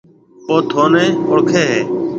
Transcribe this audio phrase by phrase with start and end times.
[0.49, 1.79] او ٿُونَي اوݪکيَ هيَ۔